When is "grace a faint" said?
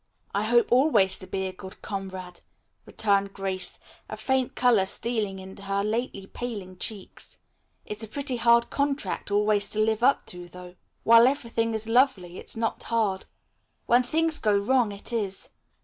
3.33-4.55